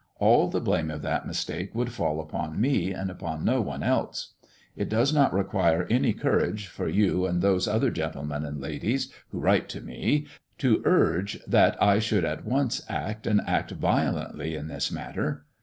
All 0.17 0.47
the 0.47 0.59
blame 0.59 0.89
of 0.89 1.03
that 1.03 1.27
mistake 1.27 1.75
would 1.75 1.91
fall 1.91 2.19
upon 2.19 2.59
me 2.59 2.91
and 2.91 3.11
upon 3.11 3.45
no 3.45 3.61
one 3.61 3.83
else. 3.83 4.33
It 4.75 4.89
does 4.89 5.13
not 5.13 5.31
require 5.31 5.85
any 5.91 6.11
courage 6.11 6.65
for 6.65 6.87
you 6.89 7.27
and 7.27 7.39
those 7.39 7.67
other 7.67 7.91
gentlemen 7.91 8.43
and 8.43 8.59
ladies 8.59 9.13
who 9.29 9.39
write 9.39 9.69
to 9.69 9.81
me, 9.81 10.25
to 10.57 10.81
urge 10.85 11.37
that 11.45 11.79
I 11.79 11.99
should 11.99 12.25
at 12.25 12.43
once 12.45 12.81
act, 12.89 13.27
and 13.27 13.41
act 13.45 13.69
violently, 13.73 14.55
in 14.55 14.69
this 14.69 14.91
matter. 14.91 15.45